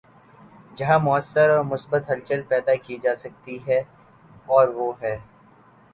[0.77, 3.79] جہاں مؤثر اور مثبت ہلچل پیدا کی جا سکتی ہے‘
[4.47, 5.17] اور وہ ہے۔